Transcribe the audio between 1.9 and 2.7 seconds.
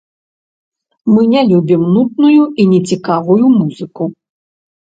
нудную і